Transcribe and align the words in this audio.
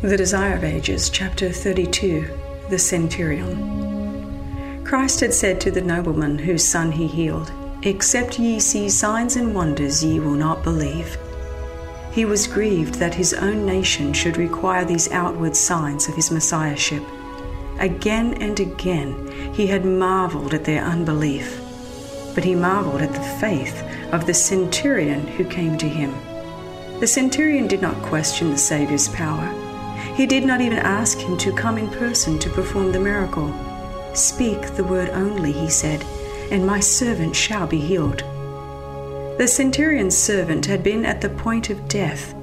The 0.00 0.16
Desire 0.16 0.54
of 0.54 0.62
Ages, 0.62 1.10
chapter 1.10 1.50
32 1.50 2.30
The 2.68 2.78
Centurion. 2.78 4.84
Christ 4.84 5.18
had 5.18 5.34
said 5.34 5.60
to 5.60 5.72
the 5.72 5.80
nobleman 5.80 6.38
whose 6.38 6.64
son 6.64 6.92
he 6.92 7.08
healed, 7.08 7.50
Except 7.82 8.38
ye 8.38 8.60
see 8.60 8.88
signs 8.90 9.34
and 9.34 9.52
wonders, 9.52 10.04
ye 10.04 10.20
will 10.20 10.36
not 10.36 10.62
believe. 10.62 11.18
He 12.12 12.24
was 12.24 12.46
grieved 12.46 12.94
that 13.00 13.16
his 13.16 13.34
own 13.34 13.66
nation 13.66 14.12
should 14.12 14.36
require 14.36 14.84
these 14.84 15.10
outward 15.10 15.56
signs 15.56 16.06
of 16.06 16.14
his 16.14 16.30
messiahship. 16.30 17.02
Again 17.80 18.40
and 18.40 18.60
again 18.60 19.52
he 19.52 19.66
had 19.66 19.84
marveled 19.84 20.54
at 20.54 20.62
their 20.62 20.84
unbelief, 20.84 21.60
but 22.36 22.44
he 22.44 22.54
marveled 22.54 23.02
at 23.02 23.12
the 23.12 23.36
faith 23.40 23.82
of 24.12 24.26
the 24.26 24.34
centurion 24.34 25.26
who 25.26 25.44
came 25.44 25.76
to 25.76 25.88
him. 25.88 26.14
The 27.00 27.08
centurion 27.08 27.66
did 27.66 27.82
not 27.82 28.00
question 28.02 28.52
the 28.52 28.58
Saviour's 28.58 29.08
power 29.08 29.57
he 30.18 30.26
did 30.26 30.44
not 30.44 30.60
even 30.60 30.78
ask 30.78 31.16
him 31.18 31.38
to 31.38 31.52
come 31.52 31.78
in 31.78 31.88
person 31.90 32.40
to 32.40 32.50
perform 32.50 32.90
the 32.90 32.98
miracle. 32.98 33.54
Speak 34.14 34.60
the 34.74 34.82
word 34.82 35.10
only, 35.10 35.52
he 35.52 35.70
said, 35.70 36.04
and 36.50 36.66
my 36.66 36.80
servant 36.80 37.36
shall 37.36 37.68
be 37.68 37.78
healed. 37.78 38.24
The 39.38 39.46
centurion's 39.46 40.18
servant 40.18 40.66
had 40.66 40.82
been 40.82 41.06
at 41.06 41.20
the 41.20 41.28
point 41.28 41.70
of 41.70 41.88
death. 41.88 42.34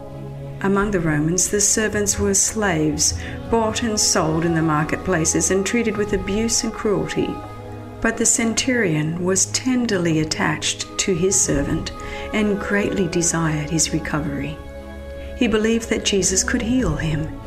Among 0.62 0.92
the 0.92 1.02
Romans, 1.02 1.50
the 1.50 1.60
servants 1.60 2.18
were 2.18 2.34
slaves, 2.34 3.20
bought 3.52 3.84
and 3.84 4.00
sold 4.00 4.46
in 4.46 4.56
the 4.56 4.62
marketplaces 4.62 5.52
and 5.52 5.66
treated 5.66 5.98
with 5.98 6.14
abuse 6.14 6.64
and 6.64 6.72
cruelty. 6.72 7.36
But 8.00 8.16
the 8.16 8.26
centurion 8.26 9.22
was 9.22 9.48
tenderly 9.48 10.22
attached 10.22 10.98
to 11.00 11.14
his 11.14 11.40
servant 11.40 11.92
and 12.34 12.58
greatly 12.58 13.10
desired 13.10 13.70
his 13.70 13.92
recovery. 13.92 14.58
He 15.36 15.50
believed 15.50 15.90
that 15.90 16.06
Jesus 16.06 16.42
could 16.42 16.62
heal 16.62 16.96
him 16.96 17.42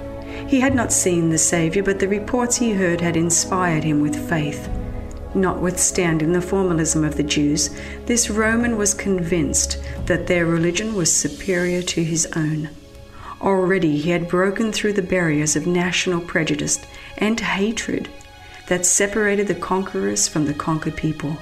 he 0.49 0.61
had 0.61 0.75
not 0.75 0.91
seen 0.91 1.29
the 1.29 1.37
Saviour, 1.39 1.85
but 1.85 1.99
the 1.99 2.09
reports 2.09 2.57
he 2.57 2.73
heard 2.73 3.03
had 3.03 3.17
inspired 3.17 3.85
him 3.85 4.01
with 4.01 4.29
faith. 4.29 4.69
Notwithstanding 5.35 6.33
the 6.33 6.41
formalism 6.41 7.05
of 7.05 7.19
the 7.19 7.23
Jews, 7.23 7.69
this 8.07 8.31
Roman 8.31 8.79
was 8.79 8.95
convinced 8.95 9.79
that 10.07 10.27
their 10.27 10.47
religion 10.47 10.95
was 10.95 11.15
superior 11.15 11.83
to 11.83 12.03
his 12.03 12.27
own. 12.35 12.71
Already 13.43 13.99
he 13.99 14.11
had 14.11 14.27
broken 14.27 14.73
through 14.73 14.95
the 14.95 15.03
barriers 15.03 15.55
of 15.55 15.67
national 15.67 16.23
prejudice 16.23 16.81
and 17.19 17.39
hatred 17.39 18.09
that 18.69 18.87
separated 18.87 19.49
the 19.49 19.55
conquerors 19.55 20.29
from 20.29 20.47
the 20.47 20.55
conquered 20.55 20.97
people. 20.97 21.37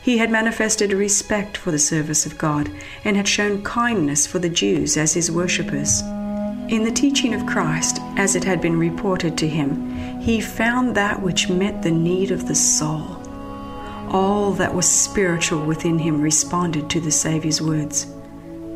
He 0.00 0.18
had 0.18 0.30
manifested 0.30 0.92
respect 0.92 1.56
for 1.56 1.72
the 1.72 1.78
service 1.78 2.24
of 2.24 2.38
God 2.38 2.70
and 3.04 3.16
had 3.16 3.26
shown 3.26 3.62
kindness 3.64 4.28
for 4.28 4.38
the 4.38 4.48
Jews 4.48 4.96
as 4.96 5.14
his 5.14 5.30
worshippers. 5.30 6.02
In 6.68 6.84
the 6.84 6.90
teaching 6.90 7.32
of 7.32 7.46
Christ, 7.46 7.98
as 8.18 8.36
it 8.36 8.44
had 8.44 8.60
been 8.60 8.78
reported 8.78 9.38
to 9.38 9.48
him, 9.48 10.20
he 10.20 10.38
found 10.38 10.94
that 10.94 11.22
which 11.22 11.48
met 11.48 11.82
the 11.82 11.90
need 11.90 12.30
of 12.30 12.46
the 12.46 12.54
soul. 12.54 13.16
All 14.10 14.52
that 14.52 14.74
was 14.74 14.86
spiritual 14.86 15.64
within 15.64 15.98
him 15.98 16.20
responded 16.20 16.90
to 16.90 17.00
the 17.00 17.10
Saviour's 17.10 17.62
words. 17.62 18.04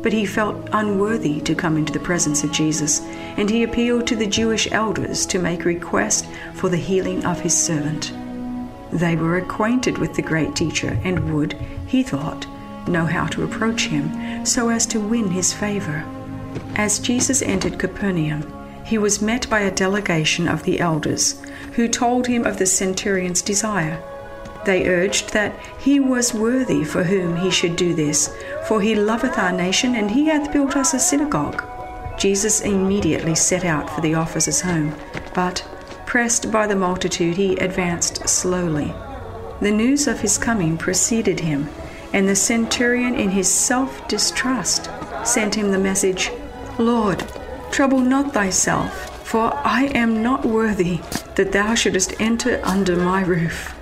But 0.01 0.11
he 0.11 0.25
felt 0.25 0.69
unworthy 0.71 1.39
to 1.41 1.53
come 1.53 1.77
into 1.77 1.93
the 1.93 1.99
presence 1.99 2.43
of 2.43 2.51
Jesus, 2.51 2.99
and 3.37 3.47
he 3.47 3.61
appealed 3.61 4.07
to 4.07 4.15
the 4.15 4.25
Jewish 4.25 4.67
elders 4.71 5.27
to 5.27 5.37
make 5.37 5.63
request 5.63 6.25
for 6.55 6.69
the 6.69 6.77
healing 6.77 7.23
of 7.25 7.41
his 7.41 7.55
servant. 7.55 8.11
They 8.91 9.15
were 9.15 9.37
acquainted 9.37 9.99
with 9.99 10.15
the 10.15 10.23
great 10.23 10.55
teacher 10.55 10.99
and 11.03 11.31
would, 11.35 11.53
he 11.85 12.01
thought, 12.01 12.47
know 12.87 13.05
how 13.05 13.27
to 13.27 13.43
approach 13.43 13.85
him 13.85 14.47
so 14.47 14.69
as 14.69 14.87
to 14.87 14.99
win 14.99 15.29
his 15.29 15.53
favor. 15.53 16.03
As 16.75 16.99
Jesus 16.99 17.41
entered 17.41 17.79
Capernaum, 17.79 18.51
he 18.83 18.97
was 18.97 19.21
met 19.21 19.49
by 19.49 19.61
a 19.61 19.71
delegation 19.71 20.47
of 20.47 20.63
the 20.63 20.79
elders, 20.79 21.41
who 21.73 21.87
told 21.87 22.27
him 22.27 22.45
of 22.45 22.57
the 22.57 22.65
centurion's 22.65 23.41
desire. 23.41 24.01
They 24.65 24.87
urged 24.87 25.33
that 25.33 25.57
he 25.79 25.99
was 25.99 26.33
worthy 26.33 26.83
for 26.83 27.03
whom 27.03 27.35
he 27.37 27.51
should 27.51 27.75
do 27.75 27.93
this, 27.93 28.33
for 28.67 28.81
he 28.81 28.95
loveth 28.95 29.37
our 29.37 29.51
nation, 29.51 29.95
and 29.95 30.11
he 30.11 30.25
hath 30.25 30.51
built 30.51 30.75
us 30.75 30.93
a 30.93 30.99
synagogue. 30.99 31.63
Jesus 32.17 32.61
immediately 32.61 33.35
set 33.35 33.65
out 33.65 33.89
for 33.89 34.01
the 34.01 34.15
officer's 34.15 34.61
home, 34.61 34.95
but, 35.33 35.65
pressed 36.05 36.51
by 36.51 36.67
the 36.67 36.75
multitude, 36.75 37.37
he 37.37 37.55
advanced 37.57 38.27
slowly. 38.29 38.93
The 39.61 39.71
news 39.71 40.07
of 40.07 40.21
his 40.21 40.37
coming 40.37 40.77
preceded 40.77 41.39
him, 41.39 41.69
and 42.13 42.27
the 42.27 42.35
centurion, 42.35 43.15
in 43.15 43.29
his 43.29 43.47
self 43.47 44.07
distrust, 44.07 44.89
sent 45.23 45.55
him 45.55 45.71
the 45.71 45.79
message 45.79 46.31
Lord, 46.79 47.23
trouble 47.71 47.99
not 47.99 48.33
thyself, 48.33 49.27
for 49.27 49.53
I 49.63 49.91
am 49.93 50.23
not 50.23 50.43
worthy 50.43 51.01
that 51.35 51.51
thou 51.51 51.75
shouldest 51.75 52.19
enter 52.19 52.59
under 52.63 52.95
my 52.95 53.21
roof. 53.21 53.75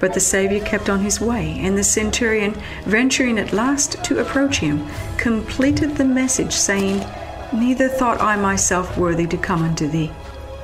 But 0.00 0.14
the 0.14 0.20
Saviour 0.20 0.64
kept 0.64 0.88
on 0.88 1.00
his 1.00 1.20
way, 1.20 1.58
and 1.60 1.76
the 1.76 1.84
centurion, 1.84 2.54
venturing 2.86 3.38
at 3.38 3.52
last 3.52 4.02
to 4.04 4.20
approach 4.20 4.58
him, 4.58 4.86
completed 5.18 5.96
the 5.96 6.04
message, 6.04 6.54
saying, 6.54 7.04
Neither 7.52 7.88
thought 7.88 8.22
I 8.22 8.36
myself 8.36 8.96
worthy 8.96 9.26
to 9.26 9.36
come 9.36 9.62
unto 9.62 9.86
thee, 9.86 10.10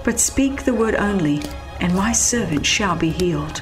but 0.05 0.19
speak 0.19 0.65
the 0.65 0.75
word 0.75 0.95
only, 0.95 1.43
and 1.79 1.95
my 1.95 2.13
servant 2.13 2.65
shall 2.65 2.97
be 2.97 3.11
healed. 3.11 3.61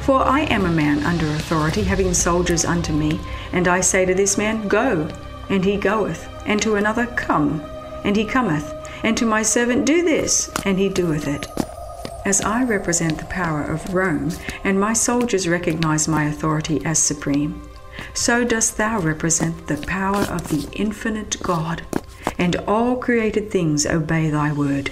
For 0.00 0.20
I 0.20 0.42
am 0.42 0.64
a 0.64 0.70
man 0.70 1.02
under 1.04 1.26
authority, 1.26 1.82
having 1.82 2.14
soldiers 2.14 2.64
unto 2.64 2.92
me, 2.92 3.18
and 3.52 3.66
I 3.66 3.80
say 3.80 4.04
to 4.04 4.14
this 4.14 4.38
man, 4.38 4.68
Go, 4.68 5.08
and 5.50 5.64
he 5.64 5.76
goeth 5.76 6.28
and 6.46 6.60
to 6.62 6.76
another, 6.76 7.06
Come, 7.06 7.62
and 8.04 8.16
he 8.16 8.24
cometh, 8.24 8.72
and 9.02 9.16
to 9.16 9.26
my 9.26 9.42
servant, 9.42 9.86
Do 9.86 10.02
this, 10.02 10.50
and 10.64 10.78
he 10.78 10.88
doeth 10.88 11.26
it. 11.26 11.46
As 12.24 12.40
I 12.40 12.64
represent 12.64 13.18
the 13.18 13.26
power 13.26 13.62
of 13.62 13.94
Rome, 13.94 14.30
and 14.64 14.80
my 14.80 14.94
soldiers 14.94 15.46
recognize 15.46 16.08
my 16.08 16.24
authority 16.24 16.80
as 16.84 16.98
supreme, 16.98 17.60
so 18.14 18.44
dost 18.44 18.76
thou 18.76 18.98
represent 19.00 19.66
the 19.66 19.76
power 19.86 20.22
of 20.22 20.48
the 20.48 20.66
infinite 20.72 21.42
God, 21.42 21.82
and 22.38 22.56
all 22.66 22.96
created 22.96 23.50
things 23.50 23.86
obey 23.86 24.30
thy 24.30 24.52
word. 24.52 24.90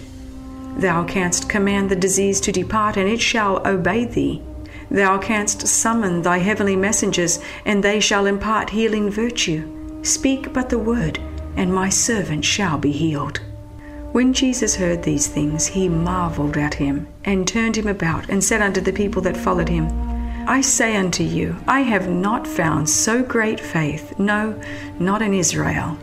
Thou 0.77 1.05
canst 1.05 1.49
command 1.49 1.91
the 1.91 1.97
disease 1.97 2.41
to 2.43 2.53
depart, 2.53 2.97
and 2.97 3.09
it 3.09 3.21
shall 3.21 3.67
obey 3.67 4.05
thee. 4.05 4.43
Thou 4.91 5.19
canst 5.19 5.67
summon 5.67 6.23
thy 6.23 6.39
heavenly 6.39 6.77
messengers, 6.77 7.41
and 7.65 7.83
they 7.83 7.99
shall 8.01 8.27
impart 8.27 8.71
healing 8.71 9.11
virtue. 9.11 9.69
Speak 10.03 10.53
but 10.53 10.69
the 10.69 10.79
word, 10.79 11.19
and 11.57 11.73
my 11.73 11.89
servant 11.89 12.45
shall 12.45 12.79
be 12.79 12.93
healed. 12.93 13.41
When 14.13 14.33
Jesus 14.33 14.77
heard 14.77 15.03
these 15.03 15.27
things, 15.27 15.67
he 15.67 15.89
marveled 15.89 16.57
at 16.57 16.75
him, 16.75 17.07
and 17.25 17.49
turned 17.49 17.77
him 17.77 17.87
about, 17.87 18.29
and 18.29 18.45
said 18.45 18.61
unto 18.61 18.81
the 18.81 18.93
people 18.93 19.23
that 19.23 19.37
followed 19.37 19.69
him, 19.69 19.89
I 20.47 20.61
say 20.61 20.97
unto 20.97 21.23
you, 21.23 21.57
I 21.67 21.81
have 21.81 22.09
not 22.09 22.47
found 22.47 22.91
so 22.91 23.23
great 23.23 23.61
faith, 23.61 24.19
no, 24.19 24.61
not 24.99 25.23
in 25.23 25.33
Israel. 25.33 25.97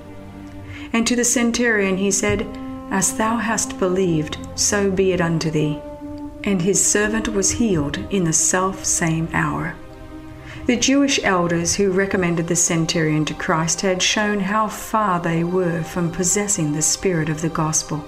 And 0.94 1.06
to 1.06 1.16
the 1.16 1.26
centurion 1.26 1.98
he 1.98 2.10
said, 2.10 2.48
As 2.90 3.16
thou 3.16 3.38
hast 3.38 3.78
believed, 3.78 4.38
so 4.56 4.90
be 4.90 5.12
it 5.12 5.22
unto 5.22 5.52
thee. 5.52 5.80
And 6.44 6.62
his 6.62 6.84
servant 6.84 7.28
was 7.28 7.52
healed 7.52 7.98
in 8.10 8.24
the 8.24 8.34
self 8.34 8.86
same 8.86 9.28
hour. 9.34 9.76
The 10.70 10.78
Jewish 10.78 11.20
elders 11.24 11.74
who 11.74 11.90
recommended 11.90 12.48
the 12.48 12.56
centurion 12.56 13.26
to 13.26 13.34
Christ 13.34 13.82
had 13.82 14.04
shown 14.04 14.40
how 14.40 14.68
far 14.68 15.20
they 15.20 15.44
were 15.44 15.82
from 15.82 16.12
possessing 16.12 16.74
the 16.74 16.84
spirit 16.84 17.28
of 17.28 17.42
the 17.42 17.50
gospel. 17.50 18.06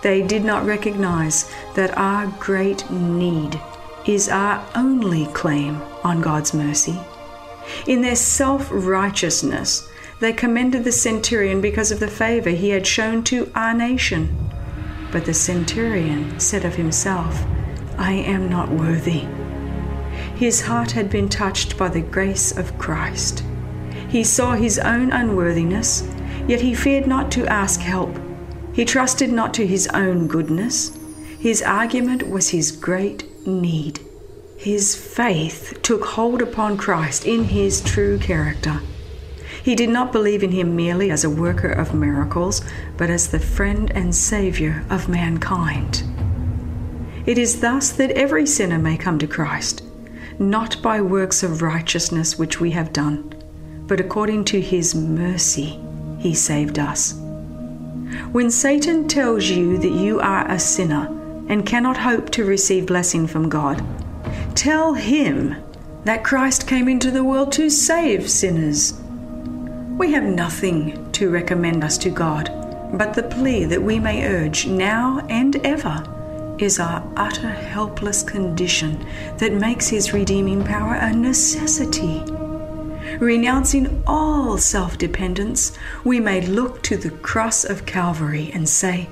They 0.00 0.22
did 0.22 0.46
not 0.46 0.64
recognize 0.64 1.52
that 1.74 1.94
our 1.98 2.28
great 2.38 2.90
need 2.90 3.60
is 4.06 4.30
our 4.30 4.66
only 4.74 5.26
claim 5.34 5.82
on 6.04 6.22
God's 6.22 6.54
mercy. 6.54 6.98
In 7.86 8.00
their 8.00 8.16
self 8.16 8.68
righteousness, 8.70 9.90
they 10.20 10.32
commended 10.32 10.84
the 10.84 10.90
centurion 10.90 11.60
because 11.60 11.92
of 11.92 12.00
the 12.00 12.08
favor 12.08 12.48
he 12.48 12.70
had 12.70 12.86
shown 12.86 13.22
to 13.24 13.52
our 13.54 13.74
nation. 13.74 14.34
But 15.12 15.26
the 15.26 15.34
centurion 15.34 16.40
said 16.40 16.64
of 16.64 16.76
himself, 16.76 17.44
I 17.98 18.12
am 18.12 18.48
not 18.48 18.70
worthy 18.70 19.26
his 20.38 20.60
heart 20.60 20.92
had 20.92 21.10
been 21.10 21.28
touched 21.28 21.76
by 21.76 21.88
the 21.88 22.00
grace 22.00 22.56
of 22.56 22.78
Christ. 22.78 23.42
He 24.08 24.22
saw 24.22 24.52
his 24.52 24.78
own 24.78 25.10
unworthiness, 25.10 26.08
yet 26.46 26.60
he 26.60 26.76
feared 26.76 27.08
not 27.08 27.32
to 27.32 27.48
ask 27.48 27.80
help. 27.80 28.16
He 28.72 28.84
trusted 28.84 29.32
not 29.32 29.52
to 29.54 29.66
his 29.66 29.88
own 29.88 30.28
goodness. 30.28 30.96
His 31.40 31.60
argument 31.60 32.30
was 32.30 32.50
his 32.50 32.70
great 32.70 33.24
need. 33.48 33.98
His 34.56 34.94
faith 34.94 35.80
took 35.82 36.04
hold 36.04 36.40
upon 36.40 36.76
Christ 36.76 37.26
in 37.26 37.42
his 37.42 37.80
true 37.80 38.16
character. 38.18 38.80
He 39.64 39.74
did 39.74 39.90
not 39.90 40.12
believe 40.12 40.44
in 40.44 40.52
him 40.52 40.76
merely 40.76 41.10
as 41.10 41.24
a 41.24 41.30
worker 41.30 41.72
of 41.72 41.94
miracles, 41.94 42.62
but 42.96 43.10
as 43.10 43.28
the 43.28 43.40
friend 43.40 43.90
and 43.90 44.14
Saviour 44.14 44.84
of 44.88 45.08
mankind. 45.08 46.04
It 47.26 47.38
is 47.38 47.60
thus 47.60 47.90
that 47.90 48.12
every 48.12 48.46
sinner 48.46 48.78
may 48.78 48.96
come 48.96 49.18
to 49.18 49.26
Christ, 49.26 49.82
not 50.38 50.80
by 50.82 51.00
works 51.00 51.42
of 51.42 51.62
righteousness 51.62 52.38
which 52.38 52.60
we 52.60 52.70
have 52.70 52.92
done, 52.92 53.34
but 53.86 54.00
according 54.00 54.44
to 54.44 54.60
his 54.60 54.94
mercy 54.94 55.80
he 56.18 56.34
saved 56.34 56.78
us. 56.78 57.14
When 58.32 58.50
Satan 58.50 59.08
tells 59.08 59.48
you 59.48 59.78
that 59.78 59.92
you 59.92 60.20
are 60.20 60.48
a 60.50 60.58
sinner 60.58 61.06
and 61.48 61.66
cannot 61.66 61.96
hope 61.96 62.30
to 62.30 62.44
receive 62.44 62.86
blessing 62.86 63.26
from 63.26 63.48
God, 63.48 63.82
tell 64.54 64.94
him 64.94 65.56
that 66.04 66.24
Christ 66.24 66.68
came 66.68 66.88
into 66.88 67.10
the 67.10 67.24
world 67.24 67.52
to 67.52 67.70
save 67.70 68.30
sinners. 68.30 68.94
We 69.98 70.12
have 70.12 70.24
nothing 70.24 71.10
to 71.12 71.30
recommend 71.30 71.82
us 71.82 71.98
to 71.98 72.10
God, 72.10 72.50
but 72.94 73.14
the 73.14 73.24
plea 73.24 73.64
that 73.64 73.82
we 73.82 73.98
may 73.98 74.24
urge 74.26 74.66
now 74.66 75.26
and 75.28 75.56
ever 75.66 76.17
is 76.58 76.78
our 76.78 77.02
utter 77.16 77.50
helpless 77.50 78.22
condition 78.22 79.06
that 79.38 79.52
makes 79.52 79.88
His 79.88 80.12
redeeming 80.12 80.64
power 80.64 80.94
a 80.94 81.12
necessity. 81.12 82.22
Renouncing 83.20 84.02
all 84.06 84.58
self 84.58 84.98
dependence, 84.98 85.72
we 86.04 86.20
may 86.20 86.40
look 86.40 86.82
to 86.84 86.96
the 86.96 87.10
cross 87.10 87.64
of 87.64 87.86
Calvary 87.86 88.50
and 88.52 88.68
say, 88.68 89.08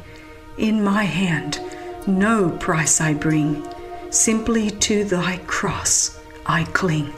In 0.58 0.82
my 0.82 1.04
hand, 1.04 1.60
no 2.06 2.50
price 2.50 3.00
I 3.00 3.14
bring, 3.14 3.66
simply 4.10 4.70
to 4.70 5.04
thy 5.04 5.38
cross 5.46 6.20
I 6.44 6.64
cling. 6.64 7.12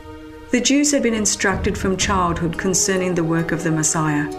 The 0.51 0.61
Jews 0.61 0.93
had 0.93 1.03
been 1.03 1.15
instructed 1.15 1.77
from 1.77 1.97
childhood 1.97 2.57
concerning 2.57 3.15
the 3.15 3.25
work 3.25 3.53
of 3.53 3.65
the 3.65 3.71
Messiah 3.71 4.33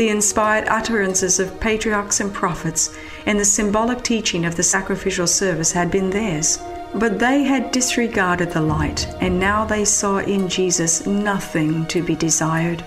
the 0.00 0.08
inspired 0.08 0.66
utterances 0.68 1.38
of 1.38 1.60
patriarchs 1.60 2.20
and 2.20 2.32
prophets, 2.32 2.96
and 3.26 3.38
the 3.38 3.44
symbolic 3.44 4.02
teaching 4.02 4.46
of 4.46 4.56
the 4.56 4.62
sacrificial 4.62 5.26
service 5.26 5.72
had 5.72 5.90
been 5.90 6.08
theirs. 6.08 6.58
But 6.94 7.18
they 7.18 7.42
had 7.42 7.70
disregarded 7.70 8.50
the 8.50 8.62
light, 8.62 9.06
and 9.20 9.38
now 9.38 9.66
they 9.66 9.84
saw 9.84 10.16
in 10.16 10.48
Jesus 10.48 11.06
nothing 11.06 11.84
to 11.88 12.02
be 12.02 12.14
desired. 12.14 12.82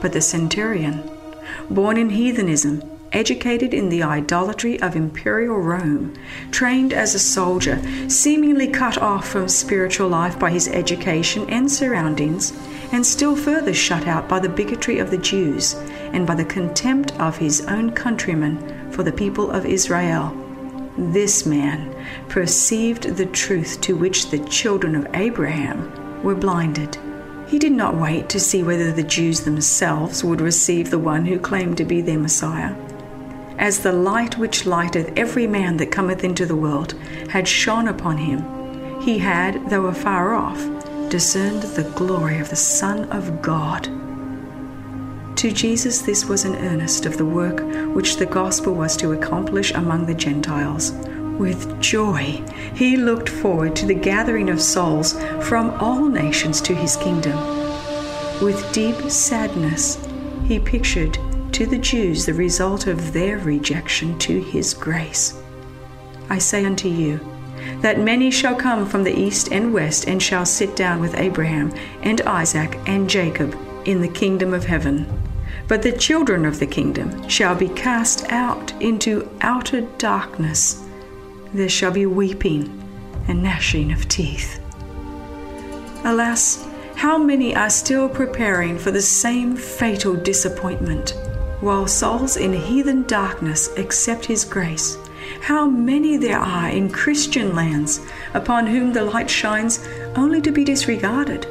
But 0.00 0.12
the 0.12 0.20
centurion, 0.20 1.08
born 1.70 1.96
in 1.96 2.10
heathenism, 2.10 2.82
educated 3.12 3.72
in 3.72 3.88
the 3.88 4.02
idolatry 4.02 4.82
of 4.82 4.96
imperial 4.96 5.60
Rome, 5.60 6.14
trained 6.50 6.92
as 6.92 7.14
a 7.14 7.20
soldier, 7.20 7.80
seemingly 8.08 8.66
cut 8.66 8.98
off 8.98 9.28
from 9.28 9.46
spiritual 9.46 10.08
life 10.08 10.36
by 10.36 10.50
his 10.50 10.66
education 10.66 11.48
and 11.48 11.70
surroundings, 11.70 12.52
and 12.90 13.06
still 13.06 13.36
further 13.36 13.72
shut 13.72 14.08
out 14.08 14.28
by 14.28 14.40
the 14.40 14.48
bigotry 14.48 14.98
of 14.98 15.12
the 15.12 15.18
Jews 15.18 15.76
and 16.12 16.26
by 16.26 16.34
the 16.34 16.44
contempt 16.44 17.12
of 17.20 17.36
his 17.36 17.60
own 17.66 17.92
countrymen 17.92 18.90
for 18.90 19.02
the 19.02 19.12
people 19.12 19.50
of 19.50 19.66
Israel. 19.66 20.34
This 20.96 21.46
man 21.46 21.94
perceived 22.28 23.16
the 23.16 23.26
truth 23.26 23.80
to 23.82 23.96
which 23.96 24.30
the 24.30 24.44
children 24.46 24.96
of 24.96 25.06
Abraham 25.14 26.22
were 26.22 26.34
blinded. 26.34 26.98
He 27.46 27.58
did 27.58 27.72
not 27.72 27.96
wait 27.96 28.28
to 28.30 28.40
see 28.40 28.62
whether 28.62 28.92
the 28.92 29.02
Jews 29.02 29.40
themselves 29.40 30.22
would 30.24 30.40
receive 30.40 30.90
the 30.90 30.98
one 30.98 31.24
who 31.24 31.38
claimed 31.38 31.76
to 31.78 31.84
be 31.84 32.00
their 32.00 32.18
Messiah. 32.18 32.74
As 33.58 33.80
the 33.80 33.92
light 33.92 34.38
which 34.38 34.66
lighteth 34.66 35.12
every 35.16 35.46
man 35.46 35.78
that 35.78 35.90
cometh 35.90 36.24
into 36.24 36.46
the 36.46 36.56
world 36.56 36.92
had 37.30 37.48
shone 37.48 37.88
upon 37.88 38.18
him, 38.18 39.00
he 39.00 39.18
had, 39.18 39.70
though 39.70 39.86
afar 39.86 40.34
off, 40.34 40.58
discerned 41.08 41.62
the 41.62 41.90
glory 41.96 42.38
of 42.38 42.50
the 42.50 42.56
Son 42.56 43.04
of 43.10 43.40
God. 43.40 43.88
To 45.38 45.52
Jesus, 45.52 46.02
this 46.02 46.24
was 46.24 46.44
an 46.44 46.56
earnest 46.56 47.06
of 47.06 47.16
the 47.16 47.24
work 47.24 47.60
which 47.94 48.16
the 48.16 48.26
gospel 48.26 48.74
was 48.74 48.96
to 48.96 49.12
accomplish 49.12 49.70
among 49.70 50.04
the 50.04 50.14
Gentiles. 50.14 50.90
With 51.38 51.80
joy, 51.80 52.42
he 52.74 52.96
looked 52.96 53.28
forward 53.28 53.76
to 53.76 53.86
the 53.86 53.94
gathering 53.94 54.50
of 54.50 54.60
souls 54.60 55.12
from 55.42 55.70
all 55.80 56.08
nations 56.08 56.60
to 56.62 56.74
his 56.74 56.96
kingdom. 56.96 57.38
With 58.42 58.72
deep 58.72 58.96
sadness, 59.08 60.04
he 60.44 60.58
pictured 60.58 61.16
to 61.52 61.66
the 61.66 61.78
Jews 61.78 62.26
the 62.26 62.34
result 62.34 62.88
of 62.88 63.12
their 63.12 63.38
rejection 63.38 64.18
to 64.18 64.42
his 64.42 64.74
grace. 64.74 65.40
I 66.28 66.38
say 66.38 66.64
unto 66.64 66.88
you, 66.88 67.20
that 67.80 68.00
many 68.00 68.32
shall 68.32 68.56
come 68.56 68.86
from 68.86 69.04
the 69.04 69.16
east 69.16 69.52
and 69.52 69.72
west 69.72 70.08
and 70.08 70.20
shall 70.20 70.44
sit 70.44 70.74
down 70.74 71.00
with 71.00 71.14
Abraham 71.14 71.72
and 72.02 72.22
Isaac 72.22 72.76
and 72.88 73.08
Jacob 73.08 73.56
in 73.84 74.00
the 74.00 74.08
kingdom 74.08 74.52
of 74.52 74.64
heaven. 74.64 75.17
But 75.68 75.82
the 75.82 75.92
children 75.92 76.44
of 76.46 76.58
the 76.58 76.66
kingdom 76.66 77.28
shall 77.28 77.54
be 77.54 77.68
cast 77.68 78.24
out 78.32 78.72
into 78.80 79.30
outer 79.42 79.82
darkness. 79.98 80.84
There 81.52 81.68
shall 81.68 81.92
be 81.92 82.06
weeping 82.06 82.72
and 83.28 83.42
gnashing 83.42 83.92
of 83.92 84.08
teeth. 84.08 84.60
Alas, 86.04 86.66
how 86.96 87.18
many 87.18 87.54
are 87.54 87.70
still 87.70 88.08
preparing 88.08 88.78
for 88.78 88.90
the 88.90 89.02
same 89.02 89.54
fatal 89.54 90.14
disappointment, 90.14 91.10
while 91.60 91.86
souls 91.86 92.36
in 92.36 92.52
heathen 92.52 93.02
darkness 93.04 93.68
accept 93.76 94.24
His 94.24 94.44
grace 94.44 94.96
how 95.40 95.66
many 95.68 96.16
there 96.16 96.38
are 96.38 96.68
in 96.68 96.90
Christian 96.90 97.54
lands 97.54 98.00
upon 98.34 98.66
whom 98.66 98.92
the 98.92 99.04
light 99.04 99.30
shines 99.30 99.86
only 100.16 100.40
to 100.40 100.50
be 100.50 100.64
disregarded. 100.64 101.46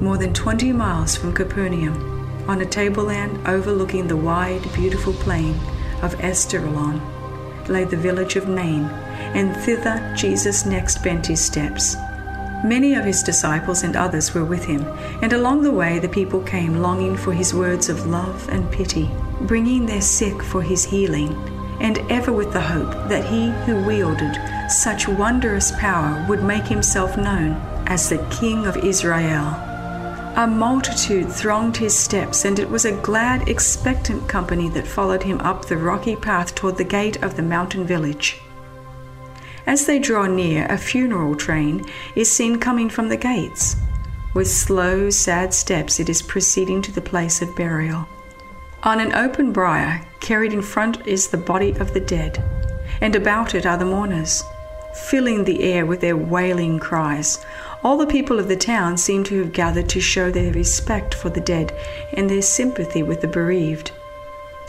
More 0.00 0.18
than 0.18 0.34
20 0.34 0.72
miles 0.72 1.16
from 1.16 1.32
Capernaum, 1.32 2.13
on 2.48 2.60
a 2.60 2.66
tableland 2.66 3.46
overlooking 3.46 4.06
the 4.06 4.16
wide, 4.16 4.62
beautiful 4.72 5.12
plain 5.14 5.54
of 6.02 6.14
Esdraelon, 6.16 7.00
lay 7.68 7.84
the 7.84 7.96
village 7.96 8.36
of 8.36 8.48
Nain, 8.48 8.84
and 9.34 9.56
thither 9.56 10.12
Jesus 10.16 10.66
next 10.66 11.02
bent 11.02 11.26
his 11.26 11.44
steps. 11.44 11.96
Many 12.64 12.94
of 12.94 13.04
his 13.04 13.22
disciples 13.22 13.82
and 13.82 13.96
others 13.96 14.34
were 14.34 14.44
with 14.44 14.64
him, 14.64 14.84
and 15.22 15.32
along 15.32 15.62
the 15.62 15.72
way 15.72 15.98
the 15.98 16.08
people 16.08 16.40
came 16.42 16.80
longing 16.80 17.16
for 17.16 17.32
his 17.32 17.52
words 17.52 17.88
of 17.88 18.06
love 18.06 18.48
and 18.48 18.70
pity, 18.72 19.10
bringing 19.42 19.86
their 19.86 20.00
sick 20.00 20.42
for 20.42 20.62
his 20.62 20.84
healing 20.84 21.32
and 21.80 21.98
ever 22.10 22.32
with 22.32 22.52
the 22.52 22.60
hope 22.60 22.92
that 23.08 23.24
he 23.24 23.50
who 23.66 23.84
wielded 23.84 24.38
such 24.70 25.08
wondrous 25.08 25.72
power 25.72 26.24
would 26.28 26.42
make 26.42 26.64
himself 26.64 27.16
known 27.16 27.52
as 27.86 28.08
the 28.08 28.24
King 28.30 28.66
of 28.66 28.76
Israel. 28.78 29.73
A 30.36 30.48
multitude 30.48 31.30
thronged 31.30 31.76
his 31.76 31.96
steps, 31.96 32.44
and 32.44 32.58
it 32.58 32.68
was 32.68 32.84
a 32.84 33.00
glad, 33.02 33.48
expectant 33.48 34.28
company 34.28 34.68
that 34.70 34.84
followed 34.84 35.22
him 35.22 35.40
up 35.40 35.64
the 35.64 35.76
rocky 35.76 36.16
path 36.16 36.56
toward 36.56 36.76
the 36.76 36.82
gate 36.82 37.22
of 37.22 37.36
the 37.36 37.42
mountain 37.42 37.86
village. 37.86 38.40
As 39.64 39.86
they 39.86 40.00
draw 40.00 40.26
near, 40.26 40.66
a 40.66 40.76
funeral 40.76 41.36
train 41.36 41.84
is 42.16 42.30
seen 42.32 42.58
coming 42.58 42.90
from 42.90 43.08
the 43.08 43.16
gates. 43.16 43.76
With 44.34 44.50
slow, 44.50 45.08
sad 45.08 45.54
steps, 45.54 46.00
it 46.00 46.08
is 46.08 46.20
proceeding 46.20 46.82
to 46.82 46.90
the 46.90 47.00
place 47.00 47.40
of 47.40 47.54
burial. 47.54 48.08
On 48.82 48.98
an 48.98 49.14
open 49.14 49.52
bier, 49.52 50.04
carried 50.18 50.52
in 50.52 50.62
front 50.62 51.06
is 51.06 51.28
the 51.28 51.36
body 51.36 51.70
of 51.78 51.94
the 51.94 52.00
dead, 52.00 52.42
and 53.00 53.14
about 53.14 53.54
it 53.54 53.66
are 53.66 53.78
the 53.78 53.84
mourners, 53.84 54.42
filling 55.06 55.44
the 55.44 55.62
air 55.62 55.86
with 55.86 56.00
their 56.00 56.16
wailing 56.16 56.80
cries. 56.80 57.38
All 57.84 57.98
the 57.98 58.06
people 58.06 58.38
of 58.38 58.48
the 58.48 58.56
town 58.56 58.96
seem 58.96 59.24
to 59.24 59.38
have 59.40 59.52
gathered 59.52 59.90
to 59.90 60.00
show 60.00 60.30
their 60.30 60.50
respect 60.54 61.12
for 61.12 61.28
the 61.28 61.40
dead 61.42 61.76
and 62.14 62.30
their 62.30 62.40
sympathy 62.40 63.02
with 63.02 63.20
the 63.20 63.28
bereaved. 63.28 63.92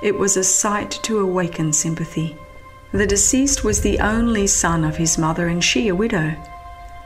It 0.03 0.19
was 0.19 0.35
a 0.35 0.43
sight 0.43 0.91
to 1.03 1.19
awaken 1.19 1.71
sympathy. 1.71 2.35
The 2.91 3.07
deceased 3.07 3.63
was 3.63 3.81
the 3.81 3.99
only 3.99 4.47
son 4.47 4.83
of 4.83 4.97
his 4.97 5.17
mother, 5.17 5.47
and 5.47 5.63
she 5.63 5.87
a 5.87 5.95
widow. 5.95 6.35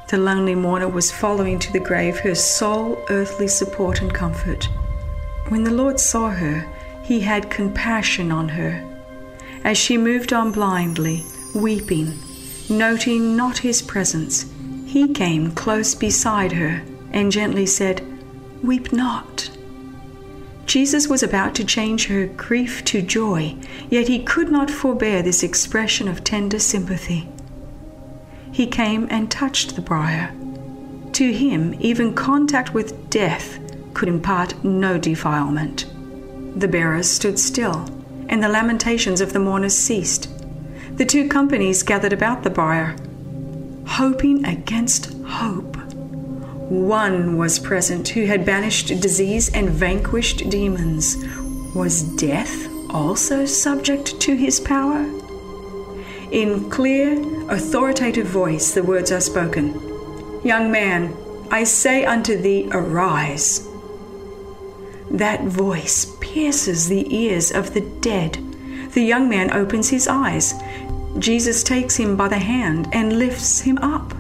The 0.08 0.18
lonely 0.18 0.56
mourner 0.56 0.88
was 0.88 1.12
following 1.12 1.60
to 1.60 1.72
the 1.72 1.80
grave 1.80 2.18
her 2.22 2.34
sole 2.34 3.06
earthly 3.12 3.48
support 3.48 4.02
and 4.02 4.12
comfort. 4.12 4.68
When 5.50 5.64
the 5.64 5.72
Lord 5.72 6.00
saw 6.00 6.32
her, 6.32 6.68
he 7.04 7.20
had 7.20 7.52
compassion 7.52 8.32
on 8.32 8.50
her. 8.50 8.84
As 9.64 9.78
she 9.78 9.96
moved 9.96 10.34
on 10.34 10.52
blindly, 10.52 11.24
weeping, 11.54 12.18
noting 12.68 13.36
not 13.36 13.60
his 13.60 13.84
presence, 13.84 14.46
he 14.90 15.08
came 15.08 15.52
close 15.52 15.94
beside 15.94 16.52
her 16.52 16.82
and 17.12 17.32
gently 17.32 17.66
said, 17.68 18.02
Weep 18.64 18.92
not. 18.92 19.52
Jesus 20.66 21.08
was 21.08 21.22
about 21.22 21.54
to 21.56 21.64
change 21.64 22.08
her 22.08 22.26
grief 22.26 22.84
to 22.86 23.04
joy, 23.04 23.56
yet 23.92 24.08
he 24.08 24.24
could 24.24 24.52
not 24.52 24.72
forbear 24.72 25.22
this 25.22 25.44
expression 25.44 26.08
of 26.08 26.24
tender 26.24 26.58
sympathy. 26.58 27.30
He 28.52 28.66
came 28.66 29.08
and 29.12 29.30
touched 29.30 29.76
the 29.76 29.82
briar. 29.82 30.34
To 31.14 31.34
him, 31.34 31.76
even 31.80 32.16
contact 32.16 32.74
with 32.74 33.12
death 33.12 33.60
could 33.94 34.10
impart 34.10 34.64
no 34.64 34.98
defilement. 34.98 35.86
The 36.60 36.68
bearers 36.68 37.08
stood 37.10 37.38
still, 37.38 37.88
and 38.28 38.44
the 38.44 38.50
lamentations 38.50 39.22
of 39.22 39.34
the 39.34 39.40
mourners 39.40 39.78
ceased. 39.78 40.30
The 40.98 41.06
two 41.06 41.30
companies 41.30 41.84
gathered 41.84 42.14
about 42.14 42.42
the 42.42 42.50
bier, 42.50 42.96
hoping 43.90 44.46
against 44.46 45.14
hope. 45.24 45.76
One 46.70 47.38
was 47.38 47.58
present 47.58 48.08
who 48.10 48.26
had 48.26 48.46
banished 48.46 48.88
disease 49.02 49.50
and 49.50 49.70
vanquished 49.70 50.50
demons. 50.50 51.18
Was 51.74 52.04
death 52.16 52.68
also 52.92 53.46
subject 53.46 54.20
to 54.22 54.36
his 54.36 54.60
power? 54.60 55.02
In 56.32 56.70
clear, 56.70 57.20
authoritative 57.50 58.28
voice, 58.28 58.74
the 58.74 58.84
words 58.84 59.12
are 59.12 59.20
spoken 59.20 59.74
Young 60.44 60.72
man, 60.72 61.16
I 61.50 61.64
say 61.64 62.06
unto 62.06 62.40
thee, 62.40 62.70
arise. 62.72 63.68
That 65.10 65.44
voice 65.46 66.16
pierces 66.22 66.88
the 66.88 67.14
ears 67.14 67.52
of 67.52 67.74
the 67.74 67.82
dead. 67.82 68.38
The 68.94 69.02
young 69.02 69.28
man 69.28 69.52
opens 69.52 69.90
his 69.90 70.08
eyes. 70.08 70.54
Jesus 71.20 71.64
takes 71.64 71.96
him 71.98 72.16
by 72.16 72.28
the 72.28 72.40
hand 72.40 72.88
and 72.94 73.20
lifts 73.20 73.62
him 73.62 73.78
up. 73.80 74.14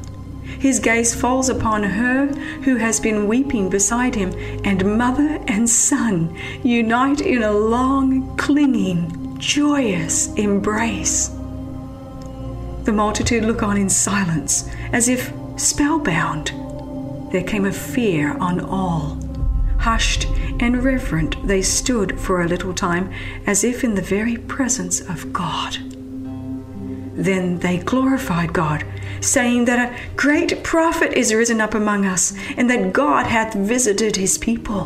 His 0.60 0.79
gaze 0.79 1.15
falls 1.15 1.48
upon 1.48 1.84
her 1.84 2.27
who 2.63 2.75
has 2.75 3.00
been 3.00 3.27
weeping 3.27 3.70
beside 3.70 4.13
him, 4.15 4.34
and 4.65 4.98
mother 4.98 5.41
and 5.48 5.70
son 5.70 6.38
unite 6.63 7.22
in 7.22 7.44
a 7.44 7.51
long, 7.51 8.36
clinging, 8.36 9.38
joyous 9.39 10.34
embrace. 10.34 11.29
The 12.84 12.91
multitude 12.91 13.46
look 13.46 13.63
on 13.63 13.77
in 13.77 13.89
silence, 13.89 14.70
as 14.91 15.08
if 15.08 15.32
spellbound. 15.56 16.51
There 17.32 17.44
came 17.44 17.65
a 17.65 17.72
fear 17.72 18.38
on 18.38 18.60
all. 18.60 19.18
Hushed 19.79 20.25
and 20.60 20.84
reverent, 20.84 21.48
they 21.48 21.62
stood 21.62 22.20
for 22.20 22.41
a 22.41 22.48
little 22.48 22.74
time 22.74 23.13
as 23.48 23.63
if 23.63 23.86
in 23.86 23.96
the 23.96 24.01
very 24.01 24.36
presence 24.36 25.00
of 25.00 25.32
God. 25.32 25.77
Then 27.19 27.59
they 27.59 27.79
glorified 27.79 28.53
God, 28.53 28.85
saying 29.19 29.65
that 29.65 29.91
a 29.91 30.15
great 30.15 30.63
prophet 30.63 31.11
is 31.11 31.33
risen 31.33 31.59
up 31.59 31.73
among 31.73 32.05
us, 32.05 32.33
and 32.55 32.69
that 32.69 32.93
God 32.93 33.27
hath 33.27 33.53
visited 33.53 34.15
his 34.15 34.38
people. 34.38 34.85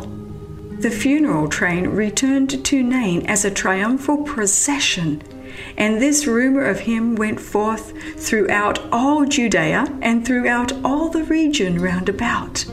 The 0.80 0.90
funeral 0.90 1.48
train 1.48 1.90
returned 1.90 2.64
to 2.64 2.82
Nain 2.82 3.24
as 3.26 3.44
a 3.44 3.52
triumphal 3.52 4.24
procession, 4.24 5.22
and 5.76 6.02
this 6.02 6.26
rumor 6.26 6.64
of 6.64 6.80
him 6.80 7.14
went 7.14 7.38
forth 7.38 7.92
throughout 8.20 8.80
all 8.92 9.24
Judea 9.24 9.86
and 10.02 10.26
throughout 10.26 10.72
all 10.84 11.10
the 11.10 11.22
region 11.22 11.80
round 11.80 12.08
about. 12.08 12.64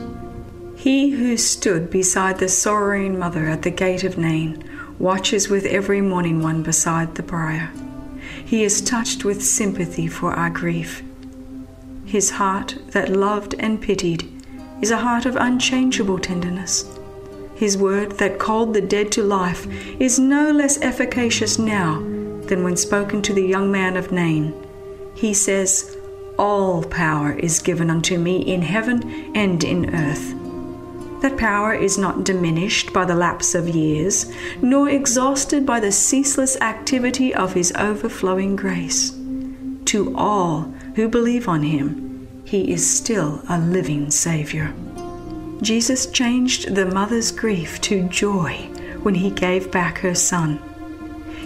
He 0.74 1.10
who 1.10 1.36
stood 1.36 1.88
beside 1.88 2.40
the 2.40 2.48
sorrowing 2.48 3.16
mother 3.16 3.46
at 3.46 3.62
the 3.62 3.70
gate 3.70 4.02
of 4.02 4.18
Nain 4.18 4.68
watches 4.98 5.48
with 5.48 5.66
every 5.66 6.00
mourning 6.00 6.42
one 6.42 6.64
beside 6.64 7.14
the 7.14 7.22
briar. 7.22 7.70
He 8.52 8.64
is 8.64 8.82
touched 8.82 9.24
with 9.24 9.42
sympathy 9.42 10.06
for 10.06 10.34
our 10.34 10.50
grief. 10.50 11.02
His 12.04 12.32
heart 12.32 12.76
that 12.88 13.08
loved 13.08 13.54
and 13.58 13.80
pitied 13.80 14.28
is 14.82 14.90
a 14.90 14.98
heart 14.98 15.24
of 15.24 15.36
unchangeable 15.36 16.18
tenderness. 16.18 16.84
His 17.54 17.78
word 17.78 18.18
that 18.18 18.38
called 18.38 18.74
the 18.74 18.82
dead 18.82 19.10
to 19.12 19.22
life 19.22 19.66
is 19.98 20.18
no 20.18 20.50
less 20.50 20.78
efficacious 20.82 21.58
now 21.58 22.00
than 22.42 22.62
when 22.62 22.76
spoken 22.76 23.22
to 23.22 23.32
the 23.32 23.40
young 23.40 23.72
man 23.72 23.96
of 23.96 24.12
Nain. 24.12 24.52
He 25.14 25.32
says, 25.32 25.96
All 26.38 26.84
power 26.84 27.32
is 27.32 27.58
given 27.58 27.88
unto 27.88 28.18
me 28.18 28.36
in 28.42 28.60
heaven 28.60 29.34
and 29.34 29.64
in 29.64 29.94
earth. 29.94 30.41
That 31.22 31.38
power 31.38 31.72
is 31.72 31.98
not 31.98 32.24
diminished 32.24 32.92
by 32.92 33.04
the 33.04 33.14
lapse 33.14 33.54
of 33.54 33.68
years, 33.68 34.26
nor 34.60 34.88
exhausted 34.88 35.64
by 35.64 35.78
the 35.78 35.92
ceaseless 35.92 36.60
activity 36.60 37.32
of 37.32 37.52
His 37.52 37.72
overflowing 37.78 38.56
grace. 38.56 39.14
To 39.84 40.12
all 40.16 40.62
who 40.96 41.08
believe 41.08 41.46
on 41.46 41.62
Him, 41.62 42.26
He 42.44 42.72
is 42.72 42.84
still 42.84 43.40
a 43.48 43.60
living 43.60 44.10
Savior. 44.10 44.74
Jesus 45.60 46.06
changed 46.06 46.74
the 46.74 46.86
mother's 46.86 47.30
grief 47.30 47.80
to 47.82 48.08
joy 48.08 48.54
when 49.04 49.14
He 49.14 49.30
gave 49.30 49.70
back 49.70 49.98
her 49.98 50.16
son. 50.16 50.60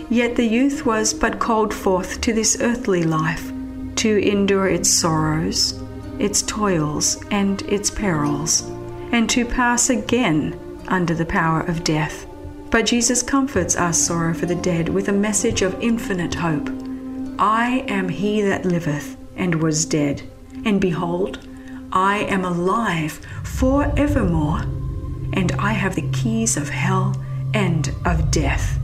Yet 0.08 0.36
the 0.36 0.46
youth 0.46 0.86
was 0.86 1.12
but 1.12 1.38
called 1.38 1.74
forth 1.74 2.22
to 2.22 2.32
this 2.32 2.56
earthly 2.62 3.02
life 3.02 3.52
to 3.96 4.26
endure 4.26 4.68
its 4.68 4.88
sorrows, 4.88 5.78
its 6.18 6.40
toils, 6.40 7.22
and 7.30 7.60
its 7.68 7.90
perils 7.90 8.72
and 9.16 9.30
to 9.30 9.46
pass 9.46 9.88
again 9.88 10.54
under 10.88 11.14
the 11.14 11.24
power 11.24 11.62
of 11.62 11.82
death. 11.82 12.26
But 12.70 12.84
Jesus 12.84 13.22
comforts 13.22 13.74
our 13.74 13.94
sorrow 13.94 14.34
for 14.34 14.44
the 14.44 14.54
dead 14.54 14.90
with 14.90 15.08
a 15.08 15.12
message 15.12 15.62
of 15.62 15.82
infinite 15.82 16.34
hope. 16.34 16.68
I 17.38 17.86
am 17.88 18.10
he 18.10 18.42
that 18.42 18.66
liveth 18.66 19.16
and 19.34 19.62
was 19.62 19.86
dead, 19.86 20.22
and 20.66 20.82
behold, 20.82 21.48
I 21.92 22.24
am 22.24 22.44
alive 22.44 23.12
for 23.42 23.90
evermore, 23.98 24.60
and 25.32 25.50
I 25.58 25.72
have 25.72 25.94
the 25.94 26.10
keys 26.10 26.58
of 26.58 26.68
hell 26.68 27.16
and 27.54 27.90
of 28.04 28.30
death. 28.30 28.78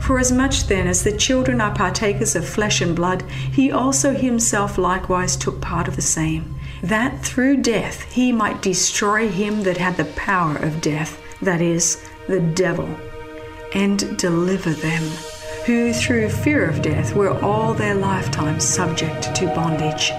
For 0.00 0.18
as 0.18 0.32
much 0.32 0.68
then 0.68 0.86
as 0.86 1.04
the 1.04 1.14
children 1.18 1.60
are 1.60 1.74
partakers 1.74 2.34
of 2.34 2.48
flesh 2.48 2.80
and 2.80 2.96
blood, 2.96 3.24
he 3.52 3.70
also 3.70 4.14
himself 4.14 4.78
likewise 4.78 5.36
took 5.36 5.60
part 5.60 5.86
of 5.86 5.96
the 5.96 6.02
same 6.02 6.55
that 6.82 7.24
through 7.24 7.58
death 7.58 8.02
he 8.12 8.32
might 8.32 8.62
destroy 8.62 9.28
him 9.28 9.62
that 9.62 9.76
had 9.76 9.96
the 9.96 10.04
power 10.16 10.56
of 10.56 10.80
death, 10.80 11.20
that 11.42 11.60
is, 11.60 12.04
the 12.28 12.40
devil, 12.40 12.88
and 13.74 14.18
deliver 14.18 14.70
them, 14.70 15.02
who 15.64 15.92
through 15.92 16.28
fear 16.28 16.68
of 16.68 16.82
death 16.82 17.14
were 17.14 17.38
all 17.42 17.74
their 17.74 17.94
lifetime 17.94 18.60
subject 18.60 19.34
to 19.34 19.46
bondage. 19.54 20.12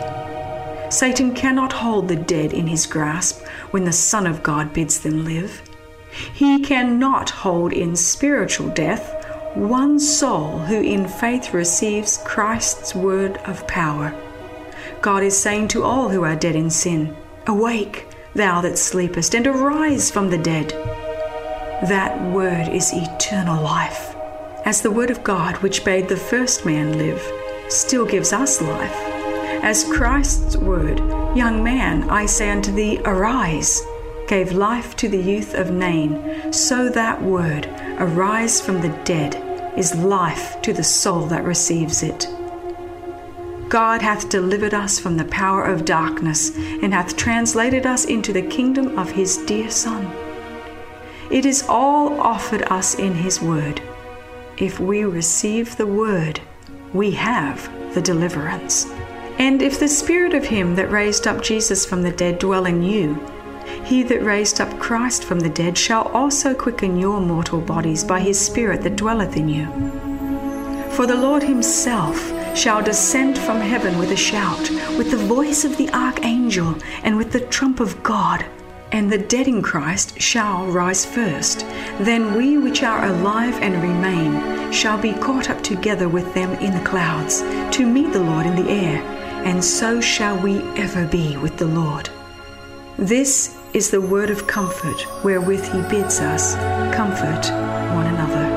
Satan 0.91 1.33
cannot 1.33 1.73
hold 1.73 2.07
the 2.07 2.15
dead 2.15 2.53
in 2.53 2.67
his 2.67 2.85
grasp 2.85 3.45
when 3.71 3.83
the 3.83 3.91
Son 3.91 4.25
of 4.25 4.43
God 4.43 4.73
bids 4.73 4.99
them 5.01 5.25
live. 5.25 5.61
He 6.33 6.59
cannot 6.61 7.29
hold 7.29 7.73
in 7.73 7.95
spiritual 7.95 8.69
death 8.69 9.13
one 9.55 9.99
soul 9.99 10.59
who 10.59 10.81
in 10.81 11.07
faith 11.07 11.53
receives 11.53 12.19
Christ's 12.25 12.93
word 12.95 13.37
of 13.45 13.67
power 13.67 14.15
God 15.01 15.23
is 15.23 15.37
saying 15.37 15.69
to 15.69 15.83
all 15.83 16.09
who 16.09 16.23
are 16.23 16.35
dead 16.35 16.55
in 16.55 16.69
sin, 16.69 17.15
Awake, 17.45 18.07
thou 18.33 18.61
that 18.61 18.77
sleepest, 18.77 19.35
and 19.35 19.47
arise 19.47 20.11
from 20.11 20.29
the 20.29 20.37
dead. 20.37 20.69
That 21.87 22.21
word 22.31 22.67
is 22.69 22.93
eternal 22.93 23.63
life, 23.63 24.15
as 24.65 24.81
the 24.81 24.91
word 24.91 25.11
of 25.11 25.23
God 25.23 25.57
which 25.57 25.85
bade 25.85 26.07
the 26.07 26.17
first 26.17 26.65
man 26.65 26.97
live 26.97 27.21
still 27.69 28.05
gives 28.05 28.33
us 28.33 28.61
life. 28.61 28.95
As 29.63 29.83
Christ's 29.83 30.57
word, 30.57 30.99
Young 31.37 31.63
man, 31.63 32.09
I 32.09 32.25
say 32.25 32.49
unto 32.49 32.71
thee, 32.71 32.99
Arise, 33.05 33.85
gave 34.27 34.53
life 34.53 34.95
to 34.95 35.07
the 35.07 35.21
youth 35.21 35.53
of 35.53 35.69
Nain, 35.69 36.51
so 36.51 36.89
that 36.89 37.21
word, 37.21 37.67
Arise 37.99 38.59
from 38.59 38.81
the 38.81 38.89
dead, 39.03 39.35
is 39.77 39.93
life 39.93 40.59
to 40.63 40.73
the 40.73 40.83
soul 40.83 41.27
that 41.27 41.43
receives 41.43 42.01
it. 42.01 42.27
God 43.69 44.01
hath 44.01 44.29
delivered 44.29 44.73
us 44.73 44.97
from 44.97 45.17
the 45.17 45.25
power 45.25 45.63
of 45.63 45.85
darkness, 45.85 46.55
and 46.55 46.93
hath 46.93 47.17
translated 47.17 47.85
us 47.85 48.05
into 48.05 48.31
the 48.31 48.41
kingdom 48.41 48.97
of 48.97 49.11
his 49.11 49.37
dear 49.37 49.69
Son. 49.69 50.05
It 51.29 51.45
is 51.45 51.65
all 51.67 52.19
offered 52.19 52.63
us 52.63 52.95
in 52.95 53.13
his 53.13 53.41
word. 53.41 53.81
If 54.57 54.79
we 54.79 55.03
receive 55.03 55.75
the 55.75 55.87
word, 55.87 56.39
we 56.93 57.11
have 57.11 57.69
the 57.93 58.01
deliverance. 58.01 58.85
And 59.37 59.61
if 59.61 59.79
the 59.79 59.87
spirit 59.87 60.33
of 60.33 60.45
him 60.45 60.75
that 60.75 60.89
raised 60.89 61.27
up 61.27 61.43
Jesus 61.43 61.85
from 61.85 62.01
the 62.01 62.11
dead 62.11 62.39
dwell 62.39 62.65
in 62.65 62.81
you, 62.81 63.19
he 63.83 64.03
that 64.03 64.23
raised 64.23 64.61
up 64.61 64.79
Christ 64.79 65.23
from 65.23 65.39
the 65.39 65.49
dead 65.49 65.77
shall 65.77 66.03
also 66.13 66.53
quicken 66.53 66.97
your 66.97 67.19
mortal 67.19 67.61
bodies 67.61 68.03
by 68.03 68.19
his 68.19 68.39
Spirit 68.39 68.81
that 68.81 68.95
dwelleth 68.95 69.35
in 69.37 69.47
you. 69.49 69.65
For 70.91 71.05
the 71.05 71.15
Lord 71.15 71.43
himself 71.43 72.31
shall 72.57 72.81
descend 72.81 73.37
from 73.37 73.61
heaven 73.61 73.99
with 73.99 74.11
a 74.11 74.17
shout, 74.17 74.69
with 74.97 75.11
the 75.11 75.17
voice 75.17 75.63
of 75.63 75.77
the 75.77 75.89
archangel, 75.91 76.75
and 77.03 77.15
with 77.15 77.31
the 77.31 77.41
trump 77.41 77.79
of 77.79 78.01
God. 78.01 78.43
And 78.91 79.11
the 79.11 79.17
dead 79.19 79.47
in 79.47 79.61
Christ 79.61 80.19
shall 80.19 80.65
rise 80.65 81.05
first. 81.05 81.59
Then 81.99 82.35
we 82.35 82.57
which 82.57 82.81
are 82.81 83.05
alive 83.05 83.53
and 83.61 83.75
remain 83.83 84.71
shall 84.71 84.97
be 84.97 85.13
caught 85.13 85.51
up 85.51 85.61
together 85.61 86.09
with 86.09 86.33
them 86.33 86.51
in 86.53 86.73
the 86.73 86.89
clouds, 86.89 87.41
to 87.77 87.85
meet 87.85 88.11
the 88.11 88.23
Lord 88.23 88.47
in 88.47 88.55
the 88.55 88.71
air, 88.71 89.03
and 89.45 89.63
so 89.63 90.01
shall 90.01 90.41
we 90.41 90.61
ever 90.79 91.05
be 91.05 91.37
with 91.37 91.57
the 91.57 91.67
Lord. 91.67 92.09
This 92.97 93.55
is 93.73 93.91
the 93.91 94.01
word 94.01 94.31
of 94.31 94.47
comfort 94.47 94.99
wherewith 95.23 95.63
he 95.63 95.81
bids 95.89 96.19
us 96.19 96.55
comfort 96.95 97.51
one 97.93 98.07
another. 98.07 98.56